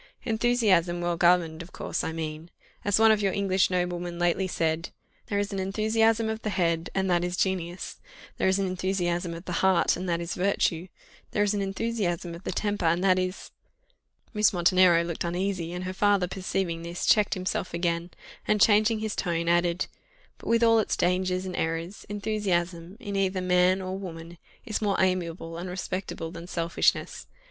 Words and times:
"Enthusiasm 0.23 0.99
well 0.99 1.15
governed, 1.15 1.61
of 1.61 1.71
course, 1.71 2.03
I 2.03 2.11
mean 2.11 2.49
as 2.83 2.97
one 2.97 3.11
of 3.11 3.21
your 3.21 3.33
English 3.33 3.69
noblemen 3.69 4.17
lately 4.17 4.47
said, 4.47 4.89
'There 5.27 5.37
is 5.37 5.53
an 5.53 5.59
enthusiasm 5.59 6.27
of 6.27 6.41
the 6.41 6.49
head, 6.49 6.89
and 6.95 7.07
that 7.11 7.23
is 7.23 7.37
genius 7.37 7.99
there 8.37 8.47
is 8.47 8.57
an 8.57 8.65
enthusiasm 8.65 9.35
of 9.35 9.45
the 9.45 9.51
heart, 9.61 9.95
and 9.95 10.09
that 10.09 10.19
is 10.19 10.33
virtue 10.33 10.87
there 11.33 11.43
is 11.43 11.53
an 11.53 11.61
enthusiasm 11.61 12.33
of 12.33 12.43
the 12.45 12.51
temper, 12.51 12.85
and 12.85 13.03
that 13.03 13.19
is'" 13.19 13.51
Miss 14.33 14.51
Montenero 14.51 15.03
looked 15.03 15.23
uneasy, 15.23 15.71
and 15.71 15.83
her 15.83 15.93
father 15.93 16.27
perceiving 16.27 16.81
this, 16.81 17.05
checked 17.05 17.35
himself 17.35 17.71
again, 17.71 18.09
and, 18.47 18.59
changing 18.59 19.01
his 19.01 19.15
tone, 19.15 19.47
added, 19.47 19.85
"But 20.39 20.47
with 20.49 20.63
all 20.63 20.79
its 20.79 20.97
dangers 20.97 21.45
and 21.45 21.55
errors, 21.55 22.07
enthusiasm, 22.09 22.97
in 22.99 23.15
either 23.15 23.39
man 23.39 23.83
or 23.83 23.95
woman, 23.95 24.39
is 24.65 24.81
more 24.81 24.99
amiable 24.99 25.59
and 25.59 25.69
respectable 25.69 26.31
than 26.31 26.47
selfishness. 26.47 27.27